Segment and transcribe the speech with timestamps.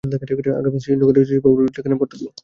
[0.59, 2.31] আমাকে শ্র্রীনগরে ঋষিবরবাবুর বাড়ীর ঠিকানায় পত্র দিও।